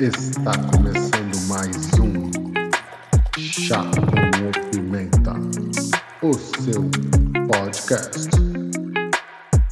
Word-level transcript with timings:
Está 0.00 0.50
começando 0.72 1.46
mais 1.46 1.76
um 2.00 2.28
Chá 3.38 3.80
com 3.84 4.70
Pimenta, 4.72 5.34
o 6.20 6.34
seu 6.34 6.82
podcast. 7.46 8.28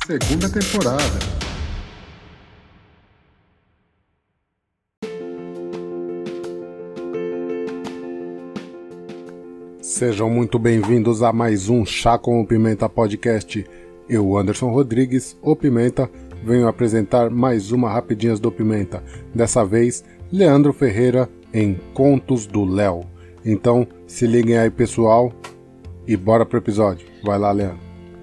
Segunda 0.06 0.48
temporada. 0.48 1.02
Sejam 9.80 10.30
muito 10.30 10.56
bem-vindos 10.56 11.24
a 11.24 11.32
mais 11.32 11.68
um 11.68 11.84
Chá 11.84 12.16
com 12.16 12.44
Pimenta 12.46 12.88
podcast. 12.88 13.66
Eu, 14.08 14.36
Anderson 14.36 14.70
Rodrigues, 14.70 15.36
o 15.42 15.56
Pimenta, 15.56 16.08
venho 16.42 16.66
apresentar 16.66 17.30
mais 17.30 17.70
uma 17.70 17.90
Rapidinhas 17.90 18.40
do 18.40 18.50
Pimenta. 18.50 19.02
Dessa 19.34 19.64
vez, 19.64 20.04
Leandro 20.30 20.72
Ferreira 20.72 21.28
em 21.54 21.74
Contos 21.94 22.46
do 22.46 22.64
Léo. 22.64 23.04
Então, 23.44 23.86
se 24.06 24.26
liguem 24.26 24.58
aí, 24.58 24.70
pessoal, 24.70 25.32
e 26.06 26.16
bora 26.16 26.44
pro 26.44 26.58
episódio. 26.58 27.06
Vai 27.22 27.38
lá, 27.38 27.52
Leandro. 27.52 27.78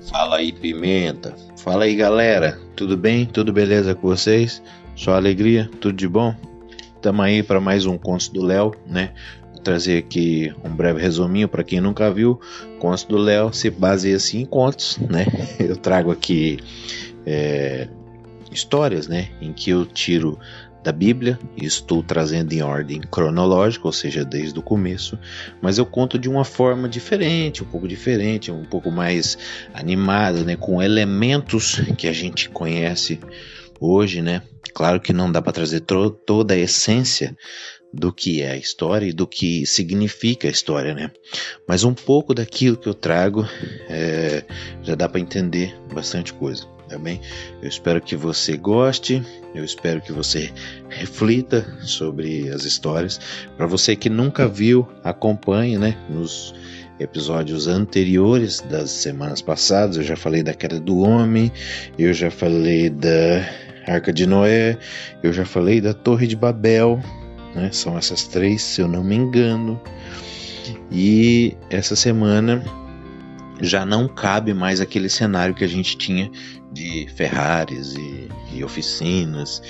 Fala 0.10 0.38
aí, 0.38 0.52
Pimenta. 0.52 1.36
Fala 1.58 1.86
aí, 1.86 1.96
galera. 1.96 2.60
Tudo 2.76 2.98
bem? 2.98 3.26
Tudo 3.26 3.54
beleza 3.54 3.96
com 3.96 4.08
vocês? 4.08 4.62
Só 4.96 5.14
alegria? 5.14 5.70
Tudo 5.80 5.94
de 5.94 6.08
bom? 6.08 6.34
Tamo 7.02 7.22
aí 7.22 7.42
para 7.42 7.62
mais 7.62 7.86
um 7.86 7.98
Contos 7.98 8.28
do 8.28 8.44
Léo, 8.44 8.74
né? 8.86 9.14
Vou 9.54 9.62
trazer 9.62 9.98
aqui 9.98 10.54
um 10.64 10.70
breve 10.70 11.02
resuminho 11.02 11.48
para 11.48 11.64
quem 11.64 11.80
nunca 11.80 12.12
viu. 12.12 12.40
Contos 12.80 13.04
do 13.04 13.18
Léo 13.18 13.54
se 13.54 13.70
baseia 13.70 14.18
assim 14.18 14.42
em 14.42 14.46
contos, 14.46 14.98
né? 14.98 15.26
Eu 15.60 15.78
trago 15.78 16.12
aqui 16.12 16.60
é, 17.26 17.88
histórias, 18.52 19.08
né, 19.08 19.30
em 19.42 19.54
que 19.54 19.70
eu 19.70 19.86
tiro 19.86 20.40
da 20.84 20.92
Bíblia 20.92 21.38
e 21.58 21.66
estou 21.66 22.02
trazendo 22.02 22.54
em 22.54 22.62
ordem 22.62 23.02
cronológica, 23.02 23.86
ou 23.86 23.92
seja, 23.92 24.24
desde 24.24 24.58
o 24.58 24.62
começo, 24.62 25.20
mas 25.62 25.78
eu 25.78 25.86
conto 25.86 26.18
de 26.18 26.30
uma 26.30 26.46
forma 26.46 26.88
diferente, 26.88 27.64
um 27.64 27.68
pouco 27.68 27.88
diferente, 27.88 28.52
um 28.52 28.64
pouco 28.64 28.90
mais 28.90 29.38
animada, 29.74 30.44
né, 30.44 30.56
com 30.56 30.82
elementos 30.82 31.82
que 31.98 32.08
a 32.08 32.14
gente 32.14 32.50
conhece 32.50 33.20
hoje, 33.80 34.22
né? 34.22 34.42
Claro 34.74 35.00
que 35.00 35.14
não 35.14 35.32
dá 35.32 35.42
para 35.42 35.54
trazer 35.54 35.82
toda 35.82 36.54
a 36.54 36.58
essência 36.58 37.36
do 37.94 38.14
que 38.14 38.42
é 38.42 38.52
a 38.52 38.58
história 38.58 39.08
e 39.08 39.14
do 39.14 39.26
que 39.26 39.66
significa 39.66 40.48
a 40.48 40.52
história, 40.52 40.94
né? 40.94 41.12
Mas 41.68 41.84
um 41.84 41.94
pouco 41.94 42.34
daquilo 42.34 42.78
que 42.78 42.88
eu 42.88 42.94
trago 42.94 43.46
é, 43.90 44.44
já 44.84 44.96
dá 44.96 45.10
para 45.10 45.20
entender 45.20 45.76
bastante 45.94 46.34
coisa 46.34 46.68
tá 46.90 46.98
bem? 46.98 47.22
Eu 47.62 47.70
espero 47.70 48.02
que 48.02 48.16
você 48.16 48.58
goste, 48.58 49.24
eu 49.54 49.64
espero 49.64 50.02
que 50.02 50.12
você 50.12 50.52
reflita 50.90 51.78
sobre 51.84 52.50
as 52.50 52.66
histórias. 52.66 53.20
Para 53.56 53.68
você 53.68 53.96
que 53.96 54.10
nunca 54.10 54.48
viu, 54.48 54.88
acompanhe, 55.04 55.78
né? 55.78 55.96
Nos 56.10 56.54
episódios 57.00 57.68
anteriores 57.68 58.60
das 58.60 58.90
semanas 58.90 59.42
passadas, 59.42 59.98
eu 59.98 60.04
já 60.04 60.18
falei 60.18 60.44
da 60.44 60.54
queda 60.54 60.80
do 60.80 61.00
homem, 61.00 61.52
eu 61.98 62.12
já 62.12 62.30
falei 62.30 62.90
da 62.90 63.48
Arca 63.88 64.12
de 64.12 64.26
Noé, 64.26 64.78
eu 65.24 65.32
já 65.32 65.46
falei 65.46 65.80
da 65.80 65.94
Torre 65.94 66.28
de 66.28 66.36
Babel, 66.36 67.02
né? 67.56 67.70
São 67.72 67.98
essas 67.98 68.24
três, 68.24 68.62
se 68.62 68.82
eu 68.82 68.88
não 68.88 69.04
me 69.04 69.16
engano. 69.16 69.80
E 70.92 71.56
essa 71.70 71.96
semana 71.96 72.64
já 73.62 73.86
não 73.86 74.08
cabe 74.08 74.54
mais 74.54 74.80
aquele 74.80 75.10
cenário 75.10 75.54
que 75.54 75.64
a 75.64 75.68
gente 75.68 75.98
tinha 75.98 76.32
de 76.72 77.08
Ferraris 77.16 77.96
e, 77.96 78.30
e, 78.54 78.64
oficinas 78.64 79.62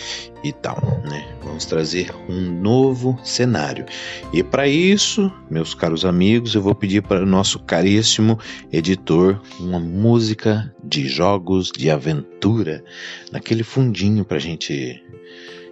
e 0.44 0.52
tal, 0.52 1.02
né? 1.10 1.28
Vamos 1.42 1.66
trazer 1.66 2.14
um 2.28 2.62
novo 2.62 3.18
cenário. 3.24 3.86
E 4.34 4.44
para 4.44 4.68
isso, 4.68 5.32
meus 5.50 5.74
caros 5.74 6.06
amigos, 6.06 6.56
eu 6.56 6.62
vou 6.62 6.76
pedir 6.76 7.02
para 7.02 7.24
o 7.24 7.26
nosso 7.26 7.60
caríssimo 7.60 8.38
editor 8.72 9.42
uma 9.60 9.80
música 9.80 10.74
de 10.84 11.08
jogos 11.08 11.72
de 11.76 11.90
aventura 11.90 12.84
naquele 13.32 13.64
fundinho 13.64 14.26
para 14.26 14.38
a 14.38 14.42
gente 14.42 15.04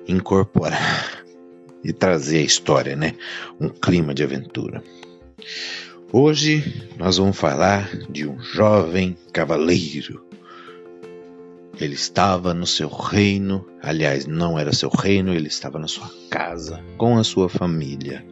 incorporar 0.07 1.16
e 1.83 1.93
trazer 1.93 2.39
a 2.39 2.43
história, 2.43 2.95
né? 2.95 3.13
Um 3.59 3.69
clima 3.69 4.13
de 4.13 4.23
aventura. 4.23 4.83
Hoje 6.11 6.87
nós 6.97 7.17
vamos 7.17 7.37
falar 7.37 7.89
de 8.09 8.25
um 8.25 8.39
jovem 8.39 9.17
cavaleiro. 9.33 10.25
Ele 11.79 11.93
estava 11.93 12.53
no 12.53 12.65
seu 12.65 12.87
reino, 12.89 13.67
aliás, 13.83 14.25
não 14.25 14.57
era 14.57 14.73
seu 14.73 14.89
reino, 14.89 15.33
ele 15.33 15.47
estava 15.47 15.77
na 15.77 15.87
sua 15.87 16.09
casa 16.29 16.83
com 16.97 17.17
a 17.17 17.23
sua 17.23 17.49
família. 17.49 18.25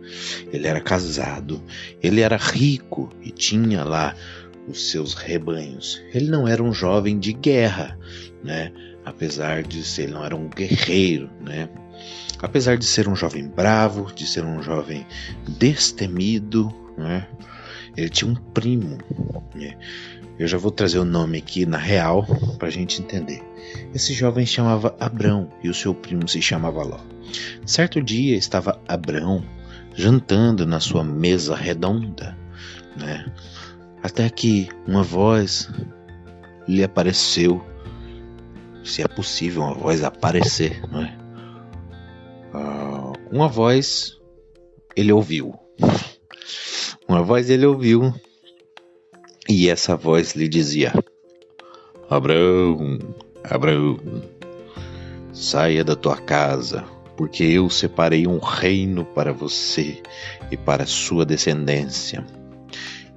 Ele 0.51 0.67
era 0.67 0.81
casado, 0.81 1.62
ele 2.01 2.22
era 2.22 2.38
rico 2.38 3.09
e 3.22 3.29
tinha 3.29 3.83
lá 3.83 4.16
os 4.67 4.89
seus 4.89 5.13
rebanhos. 5.13 6.01
Ele 6.13 6.29
não 6.29 6.47
era 6.47 6.63
um 6.63 6.73
jovem 6.73 7.19
de 7.19 7.33
guerra, 7.33 8.00
né? 8.44 8.72
Apesar 9.06 9.62
de 9.62 9.83
ser, 9.83 10.03
ele 10.03 10.13
não 10.13 10.25
era 10.25 10.35
um 10.35 10.50
guerreiro, 10.50 11.29
né? 11.39 11.69
Apesar 12.41 12.77
de 12.77 12.85
ser 12.85 13.07
um 13.07 13.16
jovem 13.16 13.47
bravo, 13.47 14.11
de 14.13 14.27
ser 14.27 14.43
um 14.43 14.61
jovem 14.61 15.05
destemido, 15.47 16.73
né? 16.97 17.27
Ele 17.95 18.09
tinha 18.09 18.29
um 18.29 18.35
primo. 18.35 18.97
Né? 19.53 19.77
Eu 20.38 20.47
já 20.47 20.57
vou 20.57 20.71
trazer 20.71 20.99
o 20.99 21.05
nome 21.05 21.38
aqui 21.38 21.65
na 21.65 21.77
real 21.77 22.25
para 22.59 22.67
a 22.67 22.71
gente 22.71 23.01
entender. 23.01 23.41
Esse 23.94 24.13
jovem 24.13 24.45
chamava 24.45 24.95
Abrão 24.99 25.49
e 25.63 25.69
o 25.69 25.73
seu 25.73 25.94
primo 25.94 26.27
se 26.27 26.41
chamava 26.41 26.83
Ló. 26.83 26.99
Certo 27.65 28.01
dia 28.01 28.35
estava 28.35 28.81
Abrão 28.88 29.44
jantando 29.95 30.65
na 30.65 30.81
sua 30.81 31.03
mesa 31.03 31.55
redonda, 31.55 32.38
né? 32.97 33.25
Até 34.03 34.29
que 34.29 34.69
uma 34.85 35.01
voz 35.01 35.69
lhe 36.67 36.83
apareceu, 36.83 37.65
se 38.83 39.01
é 39.01 39.07
possível 39.07 39.63
uma 39.63 39.73
voz 39.73 40.03
aparecer, 40.03 40.81
não 40.91 41.01
é? 41.01 41.25
Uh, 42.55 43.13
uma 43.29 43.49
voz 43.49 44.17
ele 44.95 45.11
ouviu. 45.11 45.53
Uma 47.07 47.21
voz 47.21 47.49
ele 47.49 47.66
ouviu, 47.66 48.13
e 49.47 49.69
essa 49.69 49.95
voz 49.95 50.33
lhe 50.35 50.47
dizia: 50.47 50.94
Abraão, 52.09 52.97
Abraão, 53.44 53.99
saia 55.33 55.83
da 55.83 55.95
tua 55.95 56.17
casa, 56.17 56.83
porque 57.17 57.44
eu 57.44 57.69
separei 57.69 58.25
um 58.25 58.39
reino 58.39 59.05
para 59.05 59.33
você 59.33 60.01
e 60.49 60.57
para 60.57 60.85
sua 60.85 61.25
descendência. 61.25 62.25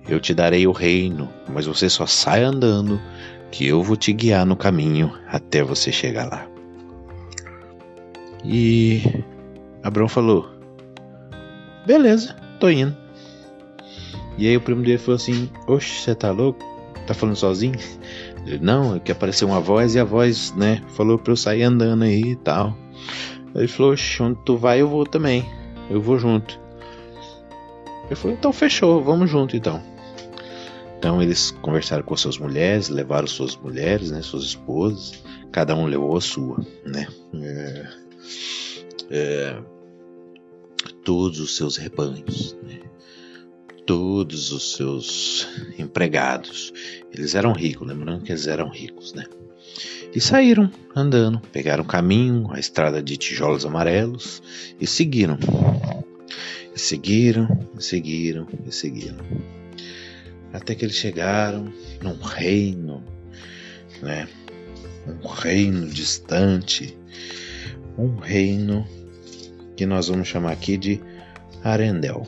Eu 0.09 0.21
te 0.21 0.35
darei 0.35 0.67
o 0.67 0.73
reino, 0.73 1.29
mas 1.49 1.67
você 1.67 1.89
só 1.89 2.07
sai 2.07 2.43
andando, 2.43 3.01
que 3.51 3.67
eu 3.67 3.83
vou 3.83 3.97
te 3.97 4.13
guiar 4.13 4.45
no 4.45 4.57
caminho 4.57 5.13
até 5.29 5.63
você 5.63 5.93
chegar 5.93 6.27
lá. 6.27 6.58
E 8.45 9.03
Abraão 9.83 10.09
falou: 10.09 10.49
Beleza, 11.87 12.37
tô 12.61 12.69
indo. 12.69 12.97
E 14.37 14.47
aí 14.47 14.57
o 14.57 14.61
primo 14.61 14.83
dele 14.83 14.99
falou 14.99 15.17
assim: 15.17 15.51
Oxe, 15.67 16.03
você 16.03 16.15
tá 16.15 16.31
louco? 16.31 16.65
Tá 17.07 17.15
falando 17.15 17.37
sozinho? 17.37 17.79
Ele, 18.47 18.59
não, 18.59 18.97
é 18.97 19.01
que 19.01 19.13
apareceu 19.13 19.49
uma 19.49 19.61
voz 19.61 19.95
e 19.95 19.99
a 19.99 20.05
voz, 20.05 20.53
né, 20.55 20.83
falou 20.97 21.19
pra 21.19 21.33
eu 21.33 21.37
sair 21.37 21.63
andando 21.63 22.05
aí 22.05 22.23
e 22.23 22.37
tal. 22.37 22.77
Ele 23.55 23.69
falou: 23.69 23.93
Oxe, 23.93 24.23
onde 24.23 24.39
tu 24.45 24.57
vai 24.57 24.81
eu 24.81 24.89
vou 24.89 25.05
também. 25.05 25.45
Eu 25.91 26.01
vou 26.01 26.19
junto. 26.19 26.59
Ele 28.07 28.15
falou: 28.15 28.37
Então 28.37 28.53
fechou, 28.53 29.03
vamos 29.03 29.31
junto 29.31 29.57
então. 29.57 29.83
Então 30.99 31.23
eles 31.23 31.53
conversaram 31.63 32.03
com 32.03 32.17
suas 32.17 32.39
mulheres, 32.39 32.89
levaram 32.89 33.27
suas 33.27 33.57
mulheres, 33.57 34.11
né, 34.11 34.21
suas 34.21 34.43
esposas, 34.43 35.23
cada 35.53 35.75
um 35.75 35.87
levou 35.87 36.17
a 36.17 36.21
sua, 36.21 36.59
né. 36.85 37.07
É, 37.35 37.87
é, 39.11 39.61
todos 41.05 41.41
os 41.41 41.57
seus 41.57 41.77
rebanhos, 41.77 42.57
né 42.63 42.81
todos 43.89 44.53
os 44.53 44.75
seus 44.75 45.49
empregados. 45.79 46.75
Eles 47.11 47.35
eram 47.35 47.55
ricos, 47.55 47.89
lembrando 47.89 48.23
que 48.23 48.31
eles 48.31 48.47
eram 48.47 48.69
ricos, 48.69 49.15
né? 49.15 49.25
E 50.15 50.21
saíram 50.21 50.71
andando, 50.95 51.41
pegaram 51.41 51.85
o 51.85 51.87
caminho, 51.87 52.49
a 52.53 52.61
estrada 52.61 53.03
de 53.03 53.17
tijolos 53.17 53.65
amarelos 53.65 54.43
e 54.79 54.87
seguiram. 54.87 55.39
E 56.75 56.79
seguiram, 56.79 57.49
e 57.79 57.83
seguiram, 57.83 58.47
e 58.67 58.71
seguiram. 58.71 59.25
Até 60.53 60.75
que 60.75 60.85
eles 60.85 60.97
chegaram 60.97 61.73
num 62.03 62.21
reino, 62.21 63.03
né? 64.03 64.29
Um 65.07 65.29
reino 65.29 65.87
distante, 65.89 66.95
um 67.99 68.17
reino 68.17 68.87
que 69.77 69.85
nós 69.85 70.09
vamos 70.09 70.29
chamar 70.29 70.53
aqui 70.53 70.77
de 70.77 71.01
Arendel. 71.65 72.25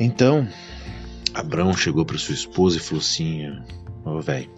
Então, 0.00 0.48
Abrão 1.34 1.74
chegou 1.74 2.04
para 2.04 2.16
sua 2.18 2.34
esposa 2.34 2.78
e 2.78 2.80
falou 2.80 3.00
assim: 3.00 3.48
Ô, 4.04 4.16
oh, 4.16 4.20
velho, 4.20 4.50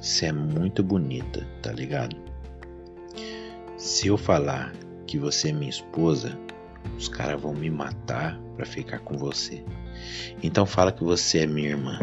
você 0.00 0.26
é 0.26 0.32
muito 0.32 0.82
bonita, 0.82 1.46
tá 1.60 1.72
ligado? 1.72 2.16
Se 3.76 4.06
eu 4.06 4.16
falar 4.16 4.72
que 5.06 5.18
você 5.18 5.48
é 5.48 5.52
minha 5.52 5.68
esposa, 5.68 6.38
os 6.96 7.08
caras 7.08 7.40
vão 7.40 7.52
me 7.52 7.68
matar 7.68 8.40
para 8.56 8.64
ficar 8.64 9.00
com 9.00 9.16
você. 9.18 9.64
Então 10.42 10.64
fala 10.64 10.92
que 10.92 11.02
você 11.02 11.40
é 11.40 11.46
minha 11.46 11.70
irmã. 11.70 11.98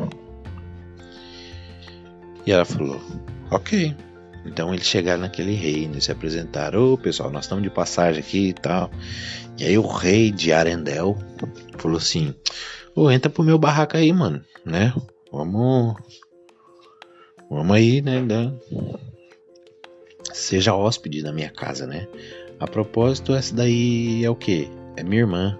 E 2.45 2.51
ela 2.51 2.65
falou: 2.65 3.01
Ok. 3.49 3.95
Então 4.45 4.73
eles 4.73 4.85
chegaram 4.85 5.21
naquele 5.21 5.53
reino 5.53 5.97
e 5.97 6.01
se 6.01 6.11
apresentaram: 6.11 6.79
Ô 6.79 6.93
oh, 6.93 6.97
pessoal, 6.97 7.29
nós 7.29 7.45
estamos 7.45 7.63
de 7.63 7.69
passagem 7.69 8.19
aqui 8.19 8.49
e 8.49 8.53
tal. 8.53 8.89
E 9.57 9.65
aí 9.65 9.77
o 9.77 9.87
rei 9.87 10.31
de 10.31 10.51
Arendelle 10.51 11.15
falou 11.77 11.97
assim: 11.97 12.33
Ô, 12.95 13.03
oh, 13.03 13.11
entra 13.11 13.29
pro 13.29 13.43
meu 13.43 13.57
barraco 13.57 13.97
aí, 13.97 14.11
mano, 14.11 14.43
né? 14.65 14.93
Vamos. 15.31 15.95
Vamos 17.49 17.75
aí, 17.75 18.01
né? 18.01 18.21
né? 18.21 18.53
Seja 20.31 20.75
hóspede 20.75 21.23
da 21.23 21.33
minha 21.33 21.49
casa, 21.49 21.87
né? 21.87 22.07
A 22.59 22.67
propósito, 22.67 23.33
essa 23.33 23.55
daí 23.55 24.23
é 24.23 24.29
o 24.29 24.35
que? 24.35 24.69
É 24.95 25.03
minha 25.03 25.21
irmã. 25.21 25.57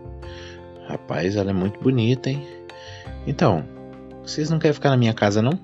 Rapaz, 0.88 1.36
ela 1.36 1.50
é 1.50 1.54
muito 1.54 1.80
bonita, 1.80 2.30
hein? 2.30 2.46
Então, 3.26 3.66
vocês 4.22 4.50
não 4.50 4.60
querem 4.60 4.74
ficar 4.74 4.90
na 4.90 4.98
minha 4.98 5.14
casa, 5.14 5.42
não? 5.42 5.60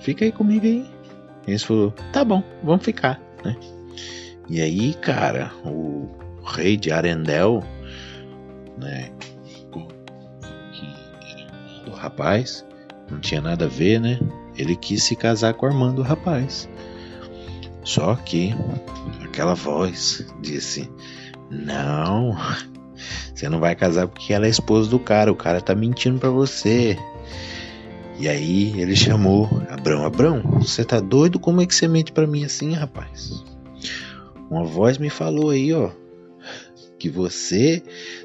Fica 0.00 0.24
aí 0.24 0.32
comigo 0.32 0.66
aí. 0.66 0.86
Eles 1.48 1.62
falou, 1.62 1.92
tá 2.12 2.22
bom, 2.22 2.42
vamos 2.62 2.84
ficar, 2.84 3.18
né? 3.42 3.56
E 4.50 4.60
aí, 4.60 4.92
cara, 4.92 5.50
o 5.64 6.06
rei 6.44 6.76
de 6.76 6.90
Arendelle, 6.90 7.62
né? 8.76 9.10
O 11.86 11.90
rapaz 11.90 12.64
não 13.10 13.18
tinha 13.18 13.40
nada 13.40 13.64
a 13.64 13.68
ver, 13.68 13.98
né? 13.98 14.20
Ele 14.56 14.76
quis 14.76 15.02
se 15.02 15.16
casar 15.16 15.54
com 15.54 15.64
a 15.64 15.70
irmã 15.70 15.94
do 15.94 16.02
rapaz. 16.02 16.68
Só 17.82 18.14
que 18.14 18.54
aquela 19.24 19.54
voz 19.54 20.26
disse: 20.42 20.90
Não, 21.50 22.36
você 23.34 23.48
não 23.48 23.58
vai 23.58 23.74
casar 23.74 24.06
porque 24.06 24.34
ela 24.34 24.46
é 24.46 24.50
esposa 24.50 24.90
do 24.90 24.98
cara, 24.98 25.32
o 25.32 25.36
cara 25.36 25.62
tá 25.62 25.74
mentindo 25.74 26.18
para 26.18 26.28
você. 26.28 26.98
E 28.18 28.28
aí 28.28 28.78
ele 28.78 28.96
chamou 28.96 29.48
Abrão, 29.78 30.04
Abrão, 30.04 30.42
você 30.60 30.84
tá 30.84 30.98
doido? 30.98 31.38
Como 31.38 31.60
é 31.60 31.66
que 31.66 31.72
você 31.72 31.86
mente 31.86 32.10
para 32.10 32.26
mim 32.26 32.44
assim, 32.44 32.72
rapaz? 32.72 33.44
Uma 34.50 34.64
voz 34.64 34.98
me 34.98 35.08
falou 35.08 35.50
aí, 35.50 35.72
ó, 35.72 35.92
que 36.98 37.08
você 37.08 37.80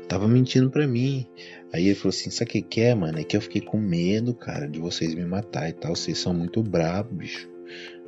tava 0.07 0.27
mentindo 0.27 0.71
para 0.71 0.87
mim. 0.87 1.27
Aí 1.71 1.85
ele 1.85 1.95
falou 1.95 2.09
assim: 2.09 2.31
Sabe 2.31 2.49
o 2.49 2.51
que, 2.53 2.61
que 2.63 2.81
é, 2.81 2.95
mano? 2.95 3.19
É 3.19 3.23
que 3.23 3.37
eu 3.37 3.41
fiquei 3.41 3.61
com 3.61 3.77
medo, 3.77 4.33
cara, 4.33 4.67
de 4.67 4.79
vocês 4.79 5.13
me 5.13 5.23
matar 5.25 5.69
e 5.69 5.73
tal. 5.73 5.95
Vocês 5.95 6.17
são 6.17 6.33
muito 6.33 6.63
bravos, 6.63 7.15
bicho. 7.15 7.47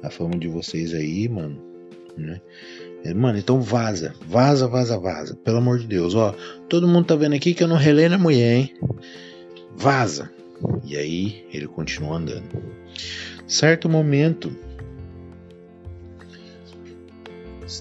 A 0.02 0.10
fama 0.10 0.36
de 0.38 0.48
vocês 0.48 0.92
aí, 0.96 1.30
mano. 1.30 1.62
Né? 2.18 2.42
Mano, 3.16 3.38
então 3.38 3.62
vaza, 3.62 4.16
vaza, 4.28 4.68
vaza, 4.68 4.98
vaza. 4.98 5.36
Pelo 5.36 5.58
amor 5.58 5.78
de 5.78 5.86
Deus, 5.86 6.16
ó. 6.16 6.36
Todo 6.68 6.88
mundo 6.88 7.06
tá 7.06 7.16
vendo 7.16 7.36
aqui 7.36 7.54
que 7.54 7.64
eu 7.64 7.68
não 7.68 7.78
relei 7.78 8.10
na 8.10 8.18
mulher, 8.18 8.58
hein? 8.58 8.74
Vaza. 9.76 10.32
E 10.84 10.98
aí 10.98 11.46
ele 11.54 11.68
continua 11.68 12.18
andando. 12.18 12.76
Certo 13.48 13.88
momento, 13.88 14.52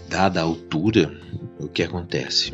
dada 0.08 0.40
a 0.40 0.44
altura, 0.44 1.12
o 1.58 1.66
que 1.69 1.82
acontece? 1.82 2.52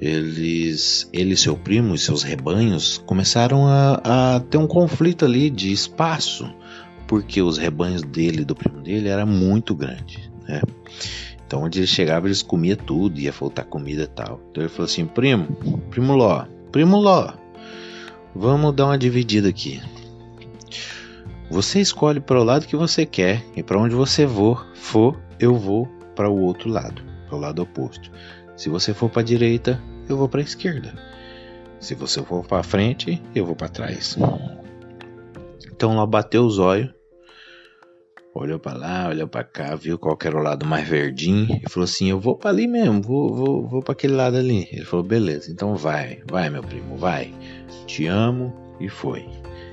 Eles, 0.00 1.08
ele 1.12 1.36
seu 1.36 1.56
primo 1.56 1.94
e 1.94 1.98
seus 1.98 2.22
rebanhos 2.22 2.98
começaram 2.98 3.66
a, 3.66 4.36
a 4.36 4.40
ter 4.40 4.56
um 4.56 4.66
conflito 4.66 5.24
ali 5.24 5.50
de 5.50 5.70
espaço, 5.70 6.50
porque 7.06 7.42
os 7.42 7.58
rebanhos 7.58 8.02
dele 8.02 8.42
e 8.42 8.44
do 8.44 8.54
primo 8.54 8.80
dele 8.80 9.08
era 9.08 9.26
muito 9.26 9.74
grande, 9.74 10.30
né? 10.48 10.62
Então 11.46 11.62
onde 11.62 11.80
ele 11.80 11.86
chegava 11.86 12.26
eles 12.26 12.42
comiam 12.42 12.76
tudo, 12.76 13.20
ia 13.20 13.32
faltar 13.32 13.64
comida 13.64 14.04
e 14.04 14.06
tal. 14.06 14.40
Então 14.50 14.62
ele 14.62 14.70
falou 14.70 14.86
assim, 14.86 15.04
primo, 15.06 15.46
primo 15.90 16.14
Ló, 16.14 16.46
primo 16.72 16.96
Ló, 16.96 17.32
vamos 18.34 18.74
dar 18.74 18.86
uma 18.86 18.98
dividida 18.98 19.48
aqui. 19.48 19.82
Você 21.50 21.80
escolhe 21.80 22.20
para 22.20 22.40
o 22.40 22.44
lado 22.44 22.64
que 22.64 22.76
você 22.76 23.04
quer 23.04 23.44
e 23.56 23.62
para 23.62 23.76
onde 23.76 23.92
você 23.92 24.26
for, 24.26 24.68
for, 24.72 25.20
eu 25.40 25.56
vou 25.56 25.88
para 26.14 26.30
o 26.30 26.42
outro 26.42 26.70
lado, 26.70 27.02
para 27.26 27.36
o 27.36 27.40
lado 27.40 27.60
oposto. 27.60 28.08
Se 28.56 28.68
você 28.68 28.94
for 28.94 29.10
para 29.10 29.22
a 29.22 29.24
direita, 29.24 29.82
eu 30.08 30.16
vou 30.16 30.28
para 30.28 30.40
a 30.40 30.44
esquerda. 30.44 30.94
Se 31.80 31.96
você 31.96 32.22
for 32.22 32.46
para 32.46 32.62
frente, 32.62 33.20
eu 33.34 33.44
vou 33.44 33.56
para 33.56 33.68
trás. 33.68 34.16
Então 35.66 35.96
lá 35.96 36.06
bateu 36.06 36.44
os 36.44 36.60
olhos, 36.60 36.94
olhou 38.32 38.60
para 38.60 38.78
lá, 38.78 39.08
olhou 39.08 39.26
para 39.26 39.42
cá, 39.42 39.74
viu 39.74 39.98
qual 39.98 40.16
era 40.22 40.36
o 40.38 40.42
lado 40.42 40.64
mais 40.64 40.86
verdinho 40.86 41.60
e 41.64 41.68
falou 41.68 41.84
assim: 41.84 42.10
Eu 42.10 42.20
vou 42.20 42.36
para 42.36 42.50
ali 42.50 42.68
mesmo, 42.68 43.02
vou, 43.02 43.34
vou, 43.34 43.66
vou 43.66 43.82
para 43.82 43.92
aquele 43.92 44.14
lado 44.14 44.36
ali. 44.36 44.68
Ele 44.70 44.84
falou: 44.84 45.04
Beleza, 45.04 45.50
então 45.50 45.74
vai, 45.74 46.22
vai 46.30 46.48
meu 46.48 46.62
primo, 46.62 46.96
vai. 46.96 47.34
Te 47.86 48.06
amo 48.06 48.54
e 48.78 48.88
foi. 48.88 49.28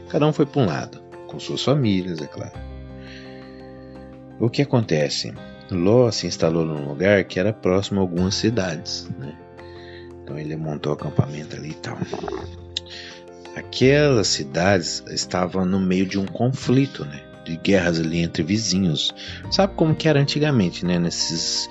Cada 0.10 0.26
um 0.26 0.34
foi 0.34 0.48
para 0.48 0.62
um 0.62 0.66
lado 0.66 1.07
com 1.28 1.40
suas 1.40 1.64
famílias, 1.64 2.22
é 2.22 2.28
claro. 2.28 2.58
O 4.40 4.50
que 4.50 4.62
acontece? 4.62 5.34
Ló 5.72 6.10
se 6.12 6.28
instalou 6.28 6.66
num 6.66 6.88
lugar 6.88 7.24
que 7.26 7.40
era 7.40 7.52
próximo 7.52 8.00
a 8.00 8.04
algumas 8.04 8.36
cidades, 8.36 9.10
né? 9.20 9.34
Então 10.24 10.38
ele 10.38 10.56
montou 10.56 10.94
acampamento 10.94 11.56
ali 11.56 11.72
e 11.72 11.76
tal. 11.76 11.98
Aquelas 13.56 14.28
cidades 14.28 15.04
estavam 15.08 15.66
no 15.66 15.80
meio 15.80 16.06
de 16.06 16.20
um 16.20 16.26
conflito, 16.26 17.04
né? 17.06 17.22
De 17.44 17.58
guerras 17.58 18.00
ali 18.00 18.20
entre 18.20 18.44
vizinhos. 18.44 19.14
Sabe 19.50 19.74
como 19.76 19.96
que 19.96 20.08
era 20.08 20.20
antigamente, 20.20 20.86
né? 20.86 21.00
Nesses 21.00 21.70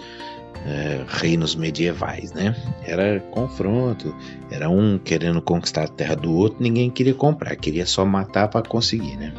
é, 0.67 1.05
reinos 1.07 1.55
medievais, 1.55 2.33
né? 2.33 2.57
Era 2.85 3.21
confronto, 3.31 4.15
era 4.51 4.69
um 4.69 4.99
querendo 4.99 5.41
conquistar 5.41 5.85
a 5.85 5.89
terra 5.89 6.17
do 6.17 6.33
outro, 6.35 6.63
ninguém 6.63 6.91
queria 6.91 7.15
comprar, 7.15 7.55
queria 7.57 7.87
só 7.87 8.05
matar 8.05 8.49
para 8.49 8.67
conseguir, 8.69 9.17
né? 9.17 9.33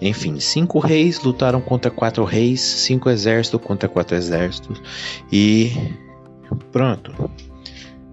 Enfim, 0.00 0.38
cinco 0.40 0.78
reis 0.78 1.22
lutaram 1.22 1.60
contra 1.60 1.90
quatro 1.90 2.24
reis, 2.24 2.60
cinco 2.60 3.08
exércitos 3.08 3.60
contra 3.62 3.88
quatro 3.88 4.16
exércitos 4.16 4.80
e 5.32 5.72
pronto, 6.70 7.12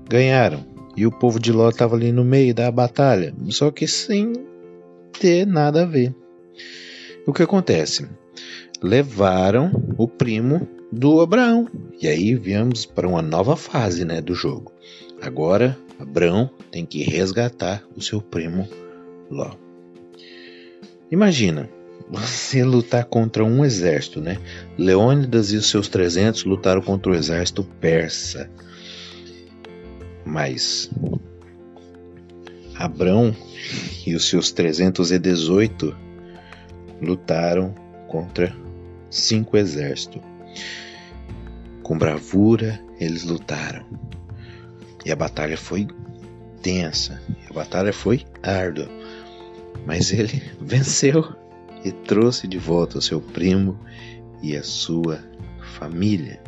ganharam. 0.10 0.66
E 0.96 1.08
o 1.08 1.12
povo 1.12 1.40
de 1.40 1.52
Ló 1.52 1.70
estava 1.70 1.96
ali 1.96 2.12
no 2.12 2.24
meio 2.24 2.54
da 2.54 2.70
batalha, 2.72 3.34
só 3.50 3.72
que 3.72 3.88
sem 3.88 4.34
ter 5.20 5.46
nada 5.46 5.82
a 5.84 5.86
ver. 5.86 6.16
O 7.26 7.34
que 7.34 7.42
acontece? 7.42 8.08
Levaram 8.82 9.72
o 9.98 10.08
primo 10.08 10.68
do 10.92 11.22
Abraão. 11.22 11.68
E 12.00 12.08
aí 12.08 12.36
viemos 12.36 12.86
para 12.86 13.08
uma 13.08 13.22
nova 13.22 13.56
fase 13.56 14.06
né, 14.06 14.22
do 14.22 14.36
jogo. 14.36 14.72
Agora, 15.22 15.78
Abraão 16.00 16.50
tem 16.70 16.86
que 16.86 17.02
resgatar 17.04 17.84
o 17.96 18.02
seu 18.02 18.22
primo 18.22 18.68
Ló. 19.32 19.63
Imagina, 21.14 21.70
você 22.10 22.64
lutar 22.64 23.06
contra 23.06 23.46
um 23.46 23.64
exército, 23.64 24.20
né? 24.20 24.40
Leônidas 24.76 25.52
e 25.52 25.58
os 25.58 25.70
seus 25.70 25.88
300 25.88 26.44
lutaram 26.44 26.82
contra 26.82 27.12
o 27.12 27.16
exército 27.16 27.64
persa. 27.80 28.50
Mas 30.26 30.90
Abrão 32.74 33.36
e 34.08 34.16
os 34.16 34.28
seus 34.28 34.52
318 34.52 35.96
lutaram 37.00 37.76
contra 38.08 38.52
cinco 39.08 39.56
exércitos. 39.56 40.20
Com 41.84 41.96
bravura 41.96 42.84
eles 43.00 43.24
lutaram. 43.24 43.86
E 45.06 45.12
a 45.12 45.16
batalha 45.16 45.58
foi 45.58 45.86
tensa, 46.64 47.22
a 47.48 47.54
batalha 47.54 47.94
foi 47.94 48.24
árdua. 48.42 49.03
Mas 49.86 50.12
ele 50.12 50.42
venceu 50.60 51.36
e 51.84 51.92
trouxe 51.92 52.48
de 52.48 52.58
volta 52.58 52.98
o 52.98 53.02
seu 53.02 53.20
primo 53.20 53.80
e 54.42 54.56
a 54.56 54.64
sua 54.64 55.24
família. 55.78 56.42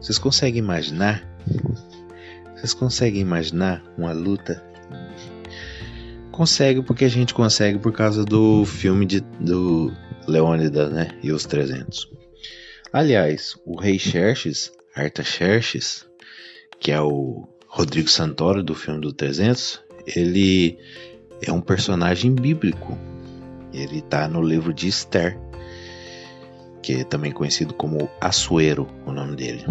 Vocês 0.00 0.18
conseguem 0.18 0.58
imaginar? 0.58 1.28
Vocês 2.56 2.74
conseguem 2.74 3.20
imaginar 3.20 3.82
uma 3.96 4.12
luta? 4.12 4.64
Consegue 6.32 6.82
porque 6.82 7.04
a 7.04 7.08
gente 7.08 7.34
consegue 7.34 7.78
por 7.78 7.92
causa 7.92 8.24
do 8.24 8.64
filme 8.64 9.04
de, 9.06 9.20
do 9.20 9.92
Leônidas, 10.26 10.92
né? 10.92 11.18
E 11.22 11.32
os 11.32 11.44
300. 11.44 12.08
Aliás, 12.92 13.56
o 13.66 13.78
rei 13.78 13.98
Xerxes, 13.98 14.72
Artaxerxes, 14.94 16.06
que 16.80 16.90
é 16.90 17.00
o 17.00 17.46
Rodrigo 17.66 18.08
Santoro 18.08 18.62
do 18.62 18.74
filme 18.74 19.00
do 19.00 19.12
300, 19.12 19.80
ele 20.06 20.78
é 21.42 21.52
um 21.52 21.60
personagem 21.60 22.34
bíblico. 22.34 22.96
Ele 23.72 23.98
está 23.98 24.26
no 24.26 24.42
livro 24.42 24.72
de 24.72 24.88
Esther, 24.88 25.38
que 26.82 26.94
é 26.94 27.04
também 27.04 27.32
conhecido 27.32 27.74
como 27.74 28.08
Assuero, 28.20 28.88
o 29.06 29.12
nome 29.12 29.36
dele. 29.36 29.64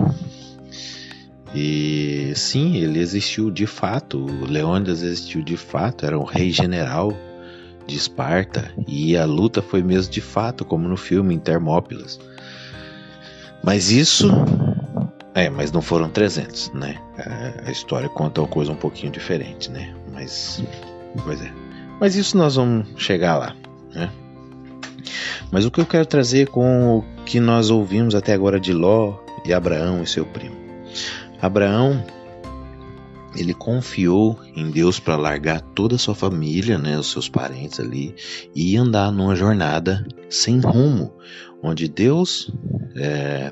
E 1.55 2.33
sim, 2.35 2.77
ele 2.77 2.99
existiu 2.99 3.49
de 3.49 3.65
fato. 3.65 4.17
O 4.17 4.45
Leônidas 4.45 5.01
existiu 5.01 5.41
de 5.41 5.57
fato, 5.57 6.05
era 6.05 6.17
um 6.17 6.23
rei 6.23 6.51
general 6.51 7.11
de 7.87 7.95
Esparta 7.95 8.71
e 8.85 9.15
a 9.15 9.25
luta 9.25 9.61
foi 9.61 9.81
mesmo 9.81 10.11
de 10.11 10.21
fato, 10.21 10.65
como 10.65 10.87
no 10.87 10.97
filme 10.97 11.33
em 11.33 11.39
Termópilas. 11.39 12.19
Mas 13.63 13.89
isso. 13.89 14.29
É, 15.33 15.49
mas 15.49 15.71
não 15.71 15.81
foram 15.81 16.09
300, 16.09 16.71
né? 16.73 16.97
A 17.65 17.71
história 17.71 18.09
conta 18.09 18.41
uma 18.41 18.47
coisa 18.47 18.71
um 18.71 18.75
pouquinho 18.75 19.11
diferente, 19.11 19.71
né? 19.71 19.93
Mas. 20.13 20.61
Pois 21.23 21.41
é. 21.41 21.51
Mas 21.99 22.15
isso 22.15 22.37
nós 22.37 22.55
vamos 22.55 22.87
chegar 22.97 23.37
lá, 23.37 23.55
né? 23.93 24.11
Mas 25.51 25.65
o 25.65 25.71
que 25.71 25.79
eu 25.79 25.85
quero 25.85 26.05
trazer 26.05 26.47
com 26.47 26.97
o 26.97 27.03
que 27.25 27.39
nós 27.39 27.69
ouvimos 27.69 28.15
até 28.15 28.33
agora 28.33 28.59
de 28.59 28.73
Ló 28.73 29.17
e 29.45 29.53
Abraão 29.53 30.03
e 30.03 30.07
seu 30.07 30.25
primo. 30.25 30.55
Abraão 31.41 32.03
ele 33.35 33.53
confiou 33.53 34.39
em 34.55 34.69
Deus 34.71 34.99
para 34.99 35.15
largar 35.15 35.61
toda 35.61 35.95
a 35.95 35.99
sua 35.99 36.15
família, 36.15 36.77
né, 36.77 36.97
os 36.97 37.11
seus 37.11 37.29
parentes 37.29 37.79
ali, 37.79 38.15
e 38.55 38.75
andar 38.75 39.11
numa 39.11 39.35
jornada 39.35 40.05
sem 40.29 40.59
rumo, 40.59 41.13
onde 41.61 41.87
Deus 41.87 42.51
é, 42.95 43.51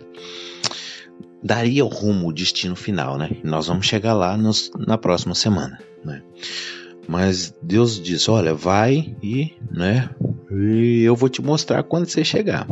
daria 1.43 1.85
o 1.85 1.89
rumo, 1.89 2.27
o 2.27 2.33
destino 2.33 2.75
final, 2.75 3.17
né? 3.17 3.29
Nós 3.43 3.67
vamos 3.67 3.85
chegar 3.85 4.13
lá 4.13 4.35
nos, 4.35 4.71
na 4.75 4.97
próxima 4.97 5.35
semana, 5.35 5.79
né? 6.03 6.23
Mas 7.07 7.55
Deus 7.61 8.01
diz: 8.01 8.27
olha, 8.27 8.53
vai 8.53 9.15
e, 9.21 9.53
né? 9.71 10.09
E 10.51 11.03
eu 11.03 11.15
vou 11.15 11.29
te 11.29 11.41
mostrar 11.41 11.83
quando 11.83 12.07
você 12.07 12.23
chegar. 12.23 12.67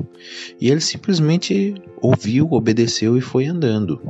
E 0.60 0.70
ele 0.70 0.82
simplesmente 0.82 1.76
ouviu, 2.02 2.48
obedeceu 2.52 3.18
e 3.18 3.22
foi 3.22 3.46
andando. 3.46 4.02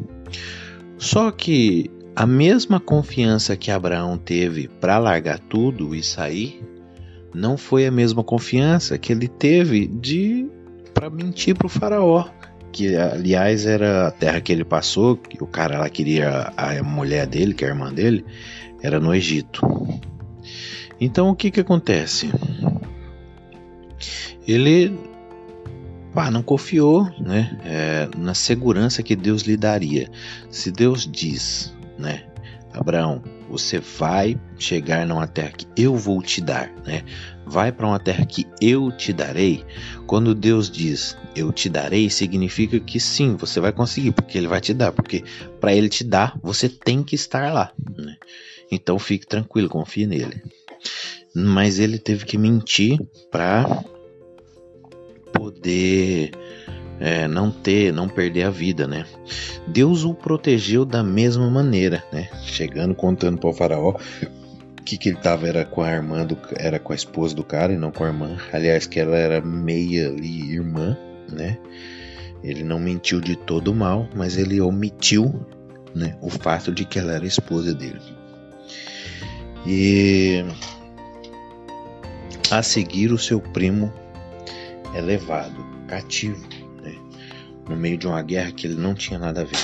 Só 0.98 1.32
que 1.32 1.89
a 2.15 2.25
mesma 2.25 2.80
confiança 2.80 3.58
que 3.58 3.72
Abraão 3.72 4.18
teve 4.18 4.68
para 4.68 5.00
largar 5.00 5.39
tudo 5.39 5.96
e 5.96 6.03
sair, 6.03 6.62
não 7.34 7.58
foi 7.58 7.88
a 7.88 7.92
mesma 7.92 8.24
confiança 8.24 8.98
que 8.98 9.12
ele 9.12 9.27
teve 9.27 9.88
de 9.88 10.48
para 10.94 11.10
mentir 11.10 11.56
para 11.56 11.65
o 11.65 11.70
faraó, 11.70 12.25
que 12.72 12.96
aliás 12.96 13.65
era 13.65 14.08
a 14.08 14.12
terra 14.12 14.39
que 14.39 14.51
ele 14.51 14.63
passou, 14.63 15.18
que 15.18 15.44
o 15.44 15.48
cara 15.48 15.80
lá 15.80 15.89
queria 15.89 16.53
a 16.56 16.84
mulher 16.84 17.25
dele, 17.25 17.53
que 17.53 17.65
é 17.65 17.68
a 17.68 17.72
irmã 17.72 17.92
dele, 17.92 18.24
era 18.82 19.00
no 19.00 19.13
Egito. 19.13 19.62
Então 21.00 21.30
o 21.30 21.36
que 21.36 21.52
que 21.52 21.60
acontece? 21.60 22.32
Ele 24.48 24.98
pá, 26.14 26.30
não 26.30 26.44
confiou 26.44 27.06
né, 27.20 27.60
é, 27.64 28.10
na 28.18 28.34
segurança 28.34 29.02
que 29.02 29.16
Deus 29.16 29.44
lhe 29.44 29.58
daria. 29.58 30.10
Se 30.50 30.72
Deus 30.72 31.10
diz 31.10 31.74
né? 31.98 32.24
Abraão, 32.74 33.22
você 33.50 33.80
vai 33.80 34.40
chegar 34.58 35.06
numa 35.06 35.28
terra 35.28 35.52
que 35.52 35.68
eu 35.78 35.96
vou 35.96 36.22
te 36.24 36.42
dar, 36.42 36.72
né? 36.84 37.04
Vai 37.46 37.72
para 37.72 37.86
uma 37.86 38.00
terra 38.00 38.26
que 38.26 38.48
eu 38.60 38.92
te 38.92 39.14
darei. 39.14 39.64
Quando 40.08 40.34
Deus 40.34 40.72
diz 40.72 41.16
eu 41.36 41.52
te 41.52 41.70
darei, 41.70 42.10
significa 42.10 42.80
que 42.80 43.00
sim, 43.00 43.36
você 43.36 43.60
vai 43.60 43.72
conseguir, 43.72 44.12
porque 44.12 44.38
Ele 44.38 44.48
vai 44.48 44.60
te 44.60 44.74
dar. 44.74 44.92
Porque 44.92 45.24
para 45.60 45.74
Ele 45.74 45.88
te 45.88 46.04
dar, 46.04 46.38
você 46.42 46.68
tem 46.68 47.04
que 47.04 47.14
estar 47.14 47.54
lá. 47.54 47.72
Né? 47.96 48.16
Então 48.72 48.98
fique 49.00 49.27
tranquilo, 49.27 49.70
confie 49.70 50.05
nele. 50.05 50.41
Mas 51.36 51.79
ele 51.79 51.98
teve 51.98 52.25
que 52.25 52.38
mentir 52.38 53.00
para 53.32 53.84
poder 55.32 56.32
é, 57.00 57.27
não 57.27 57.51
ter, 57.51 57.91
não 57.91 58.08
perder 58.08 58.43
a 58.43 58.50
vida, 58.50 58.88
né? 58.88 59.05
Deus 59.67 60.03
o 60.03 60.13
protegeu 60.13 60.86
da 60.86 61.03
mesma 61.03 61.50
maneira, 61.50 62.03
né? 62.12 62.29
Chegando 62.43 62.93
contando 62.93 63.39
para 63.39 63.50
o 63.50 63.53
faraó 63.53 63.96
que 64.84 64.98
que 64.98 65.10
ele 65.10 65.17
tava 65.17 65.48
era 65.48 65.65
com 65.65 65.82
a 65.82 65.91
irmã 65.91 66.25
do, 66.25 66.38
era 66.58 66.77
com 66.77 66.91
a 66.91 66.96
esposa 66.96 67.34
do 67.36 67.43
cara 67.43 67.74
e 67.74 67.77
não 67.77 67.91
com 67.91 68.03
a 68.03 68.08
irmã. 68.08 68.38
Aliás, 68.51 68.86
que 68.86 69.00
ela 69.00 69.15
era 69.15 69.41
meia 69.41 70.10
ali 70.10 70.53
irmã, 70.53 70.98
né? 71.32 71.58
Ele 72.43 72.63
não 72.63 72.79
mentiu 72.79 73.22
de 73.22 73.36
todo 73.36 73.74
mal, 73.74 74.08
mas 74.13 74.38
ele 74.38 74.60
omitiu, 74.60 75.46
né, 75.96 76.17
o 76.22 76.29
fato 76.29 76.74
de 76.74 76.84
que 76.84 77.00
ela 77.00 77.13
era 77.13 77.25
esposa 77.25 77.74
dele. 77.74 78.01
E 79.65 80.43
a 82.51 82.62
seguir 82.62 83.12
o 83.12 83.17
seu 83.17 83.39
primo 83.39 83.91
é 84.93 85.01
levado 85.01 85.65
cativo 85.88 86.53
no 87.67 87.75
meio 87.75 87.98
de 87.98 88.08
uma 88.08 88.22
guerra 88.22 88.51
que 88.51 88.67
ele 88.67 88.75
não 88.75 88.93
tinha 88.93 89.20
nada 89.20 89.41
a 89.41 89.46
ver. 89.46 89.58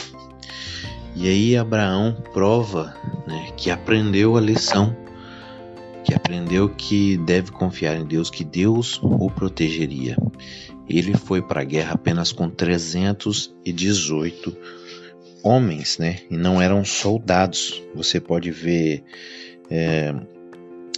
E 1.15 1.27
aí 1.27 1.57
Abraão 1.57 2.15
prova 2.33 2.95
né, 3.27 3.51
que 3.57 3.69
aprendeu 3.69 4.37
a 4.37 4.41
lição, 4.41 4.95
que 6.03 6.13
aprendeu 6.13 6.69
que 6.69 7.17
deve 7.17 7.51
confiar 7.51 7.97
em 7.97 8.05
Deus, 8.05 8.29
que 8.29 8.43
Deus 8.43 8.99
o 9.01 9.29
protegeria. 9.29 10.15
Ele 10.87 11.15
foi 11.15 11.41
para 11.41 11.61
a 11.61 11.65
guerra 11.65 11.93
apenas 11.93 12.31
com 12.31 12.49
318 12.49 14.57
homens, 15.43 15.97
né? 15.99 16.19
E 16.31 16.37
não 16.37 16.61
eram 16.61 16.83
soldados. 16.83 17.81
Você 17.93 18.19
pode 18.19 18.49
ver 18.49 19.03
é, 19.69 20.13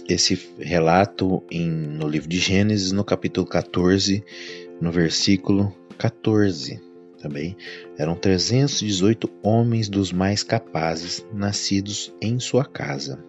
esse 0.08 0.38
relato 0.58 1.42
em, 1.50 1.68
no 1.68 2.08
livro 2.08 2.28
de 2.28 2.38
Gênesis, 2.38 2.92
no 2.92 3.04
capítulo 3.04 3.46
14, 3.46 4.24
no 4.80 4.90
versículo 4.90 5.74
14 5.98 6.92
também 7.22 7.56
eram 7.96 8.16
318 8.16 9.30
homens 9.42 9.88
dos 9.88 10.12
mais 10.12 10.42
capazes, 10.42 11.24
nascidos 11.32 12.12
em 12.20 12.40
sua 12.40 12.64
casa. 12.64 13.24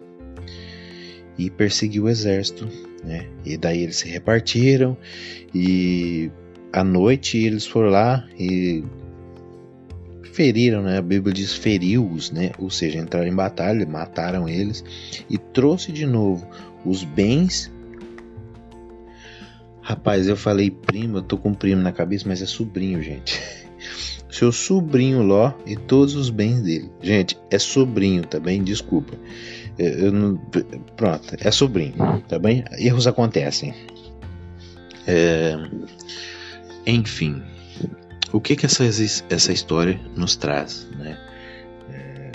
E 1.38 1.50
perseguiu 1.50 2.06
o 2.06 2.10
exército, 2.10 2.68
né? 3.04 3.28
E 3.46 3.56
daí 3.56 3.84
eles 3.84 3.98
se 3.98 4.10
repartiram 4.10 4.98
e 5.54 6.32
à 6.72 6.84
noite 6.84 7.38
eles 7.38 7.68
foram 7.68 7.90
lá 7.90 8.28
e 8.38 8.84
feriram, 10.34 10.82
né? 10.82 10.98
A 10.98 11.02
Bíblia 11.02 11.34
diz 11.34 11.54
feriu-os, 11.54 12.32
né? 12.32 12.52
Ou 12.58 12.70
seja, 12.70 12.98
entraram 12.98 13.28
em 13.28 13.36
batalha, 13.36 13.86
mataram 13.86 14.50
eles 14.50 14.84
e 15.30 15.38
trouxe 15.38 15.92
de 15.92 16.06
novo 16.06 16.46
os 16.84 17.04
bens. 17.04 17.72
Rapaz, 19.82 20.28
eu 20.28 20.36
falei 20.36 20.72
primo, 20.72 21.18
eu 21.18 21.22
tô 21.22 21.38
com 21.38 21.54
primo 21.54 21.82
na 21.82 21.92
cabeça, 21.92 22.28
mas 22.28 22.42
é 22.42 22.46
sobrinho, 22.46 23.02
gente. 23.02 23.40
seu 24.32 24.52
sobrinho 24.52 25.22
Ló 25.22 25.54
e 25.66 25.76
todos 25.76 26.16
os 26.16 26.30
bens 26.30 26.62
dele. 26.62 26.90
Gente, 27.02 27.38
é 27.52 27.60
sobrinho, 27.60 28.24
tá 28.24 28.40
bem? 28.40 28.64
Desculpa. 28.64 29.14
Não, 30.12 30.38
pronto, 30.96 31.36
é 31.40 31.52
sobrinho, 31.52 31.94
tá 32.28 32.38
bem? 32.40 32.64
Erros 32.78 33.08
acontecem. 33.08 33.74
É, 35.06 35.56
enfim, 36.86 37.42
o 38.34 38.42
que 38.42 38.56
que 38.56 38.66
essa, 38.66 38.84
essa 38.84 39.54
história 39.54 40.02
nos 40.16 40.36
traz, 40.36 40.88
né? 40.98 41.18
É, 41.90 42.32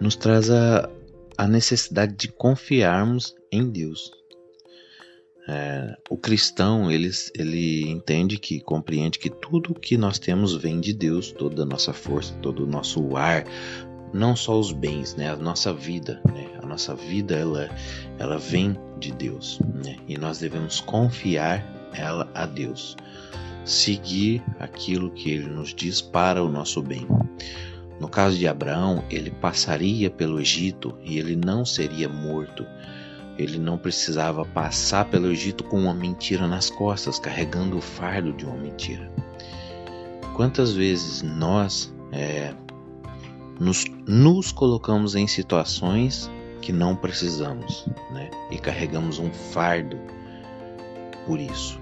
nos 0.00 0.16
traz 0.16 0.50
a, 0.50 0.88
a 1.36 1.46
necessidade 1.46 2.14
de 2.16 2.28
confiarmos 2.28 3.36
em 3.52 3.70
Deus. 3.70 4.12
É, 5.46 5.96
o 6.08 6.16
cristão 6.16 6.90
ele, 6.90 7.10
ele 7.34 7.88
entende 7.88 8.38
que 8.38 8.60
compreende 8.60 9.18
que 9.18 9.28
tudo 9.28 9.74
que 9.74 9.98
nós 9.98 10.18
temos 10.18 10.54
vem 10.54 10.80
de 10.80 10.94
Deus, 10.94 11.30
toda 11.30 11.62
a 11.62 11.66
nossa 11.66 11.92
força, 11.92 12.32
todo 12.40 12.64
o 12.64 12.66
nosso 12.66 13.16
ar, 13.16 13.44
não 14.12 14.34
só 14.34 14.58
os 14.58 14.72
bens, 14.72 15.14
né, 15.16 15.30
a 15.30 15.36
nossa 15.36 15.72
vida, 15.72 16.20
né, 16.32 16.46
a 16.62 16.66
nossa 16.66 16.94
vida 16.94 17.34
ela, 17.34 17.68
ela 18.18 18.38
vem 18.38 18.76
de 18.98 19.12
Deus, 19.12 19.58
né, 19.82 19.96
e 20.06 20.16
nós 20.16 20.38
devemos 20.38 20.80
confiar 20.80 21.64
ela 21.92 22.30
a 22.34 22.46
Deus, 22.46 22.96
seguir 23.70 24.42
aquilo 24.58 25.10
que 25.10 25.30
Ele 25.30 25.48
nos 25.48 25.74
diz 25.74 26.00
para 26.00 26.42
o 26.42 26.48
nosso 26.48 26.82
bem. 26.82 27.06
No 27.98 28.08
caso 28.08 28.36
de 28.36 28.48
Abraão, 28.48 29.04
ele 29.10 29.30
passaria 29.30 30.10
pelo 30.10 30.40
Egito 30.40 30.96
e 31.04 31.18
ele 31.18 31.36
não 31.36 31.66
seria 31.66 32.08
morto 32.08 32.64
ele 33.42 33.58
não 33.58 33.78
precisava 33.78 34.44
passar 34.44 35.06
pelo 35.06 35.30
Egito 35.30 35.64
com 35.64 35.80
uma 35.80 35.94
mentira 35.94 36.46
nas 36.46 36.68
costas, 36.68 37.18
carregando 37.18 37.78
o 37.78 37.80
fardo 37.80 38.32
de 38.34 38.44
uma 38.44 38.56
mentira. 38.56 39.10
Quantas 40.34 40.74
vezes 40.74 41.22
nós 41.22 41.92
é, 42.12 42.52
nos, 43.58 43.84
nos 44.06 44.52
colocamos 44.52 45.14
em 45.14 45.26
situações 45.26 46.30
que 46.60 46.72
não 46.72 46.94
precisamos 46.94 47.86
né? 48.10 48.30
e 48.50 48.58
carregamos 48.58 49.18
um 49.18 49.32
fardo 49.32 49.98
por 51.26 51.40
isso? 51.40 51.80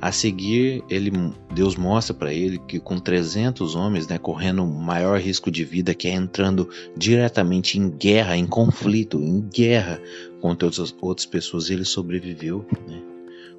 A 0.00 0.10
seguir, 0.10 0.82
ele, 0.88 1.12
Deus 1.54 1.76
mostra 1.76 2.14
para 2.14 2.32
ele 2.32 2.58
que 2.58 2.80
com 2.80 2.98
300 2.98 3.74
homens, 3.74 4.08
né, 4.08 4.16
correndo 4.16 4.64
maior 4.64 5.20
risco 5.20 5.50
de 5.50 5.62
vida, 5.62 5.94
que 5.94 6.08
é 6.08 6.12
entrando 6.12 6.70
diretamente 6.96 7.78
em 7.78 7.90
guerra, 7.90 8.34
em 8.34 8.46
conflito, 8.46 9.18
em 9.18 9.40
guerra 9.40 10.00
contra 10.40 10.66
outras, 10.66 10.94
outras 11.02 11.26
pessoas, 11.26 11.68
ele 11.68 11.84
sobreviveu, 11.84 12.64
né? 12.88 13.02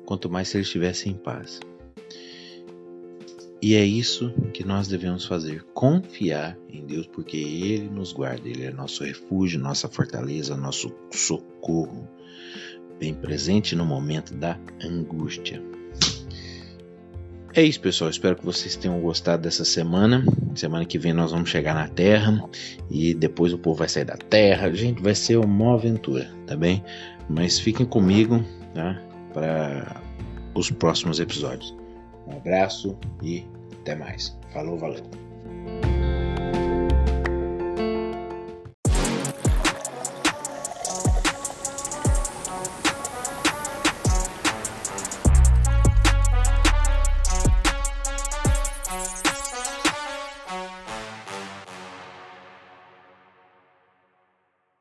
quanto 0.03 0.29
mais 0.31 0.47
se 0.47 0.57
ele 0.57 0.63
estivesse 0.63 1.09
em 1.09 1.13
paz. 1.13 1.59
E 3.61 3.75
é 3.75 3.85
isso 3.85 4.33
que 4.51 4.65
nós 4.65 4.87
devemos 4.87 5.25
fazer: 5.25 5.63
confiar 5.75 6.57
em 6.67 6.83
Deus, 6.83 7.05
porque 7.05 7.37
Ele 7.37 7.87
nos 7.89 8.11
guarda, 8.11 8.49
Ele 8.49 8.63
é 8.63 8.71
nosso 8.71 9.03
refúgio, 9.03 9.59
nossa 9.59 9.87
fortaleza, 9.87 10.57
nosso 10.57 10.91
socorro, 11.11 12.09
bem 12.99 13.13
presente 13.13 13.75
no 13.75 13.85
momento 13.85 14.33
da 14.33 14.59
angústia. 14.83 15.61
É 17.53 17.61
isso, 17.61 17.81
pessoal. 17.81 18.09
Espero 18.09 18.35
que 18.35 18.45
vocês 18.45 18.75
tenham 18.75 18.99
gostado 19.01 19.43
dessa 19.43 19.65
semana. 19.65 20.23
Semana 20.55 20.85
que 20.85 20.97
vem 20.97 21.13
nós 21.13 21.31
vamos 21.31 21.49
chegar 21.49 21.73
na 21.73 21.87
Terra 21.87 22.41
e 22.89 23.13
depois 23.13 23.51
o 23.53 23.57
povo 23.57 23.79
vai 23.79 23.89
sair 23.89 24.05
da 24.05 24.15
Terra. 24.15 24.73
Gente, 24.73 25.01
vai 25.01 25.13
ser 25.13 25.37
uma 25.37 25.73
aventura, 25.73 26.29
tá 26.47 26.55
bem? 26.55 26.83
Mas 27.29 27.59
fiquem 27.59 27.85
comigo, 27.85 28.43
tá? 28.73 29.01
Para 29.33 30.01
os 30.53 30.71
próximos 30.71 31.19
episódios. 31.19 31.75
Um 32.27 32.37
abraço 32.37 32.97
e 33.21 33.45
até 33.81 33.95
mais. 33.95 34.37
Falou, 34.53 34.77
valeu. 34.77 35.30